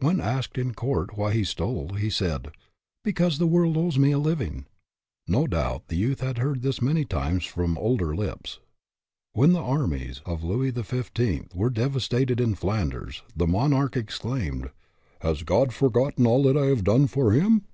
When 0.00 0.20
asked 0.20 0.58
in 0.58 0.74
court 0.74 1.16
why 1.16 1.32
he 1.32 1.42
stole, 1.42 1.94
he 1.94 2.10
said" 2.10 2.50
Be 3.02 3.14
cause 3.14 3.38
the 3.38 3.46
world 3.46 3.78
owes 3.78 3.98
me 3.98 4.12
a 4.12 4.18
living." 4.18 4.66
No 5.26 5.46
doubt 5.46 5.88
the 5.88 5.96
youth 5.96 6.20
had 6.20 6.36
heard 6.36 6.60
this 6.60 6.82
many 6.82 7.06
times 7.06 7.46
from 7.46 7.78
older 7.78 8.14
lips. 8.14 8.58
When 9.32 9.54
the 9.54 9.60
armies 9.62 10.20
of 10.26 10.44
Louis 10.44 10.70
XIV. 10.72 11.54
were 11.56 11.70
devas 11.70 12.08
tated 12.08 12.40
in 12.40 12.56
Flanders, 12.56 13.22
the 13.34 13.46
monarch 13.46 13.96
exclaimed:" 13.96 14.68
Has 15.22 15.44
God 15.44 15.72
forgotten 15.72 16.26
all 16.26 16.42
that 16.42 16.58
I 16.58 16.66
have 16.66 16.84
done 16.84 17.06
for 17.06 17.32
him 17.32 17.64